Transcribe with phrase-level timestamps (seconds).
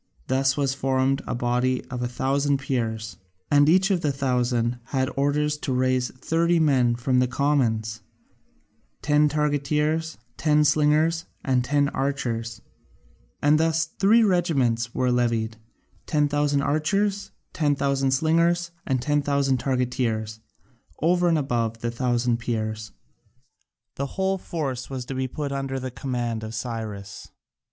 [0.25, 3.17] Thus was formed a body of a thousand Peers:
[3.51, 8.01] and each of the thousand had orders to raise thirty men from the commons
[9.03, 12.63] ten targeteers, ten slingers, and ten archers
[13.43, 15.57] and thus three regiments were levied,
[16.07, 20.39] 10,000 archers, 10,000 slingers, and 10,000 targeteers,
[20.99, 22.91] over and above the thousand Peers.
[23.97, 27.27] The whole force was to be put under the command of Cyrus.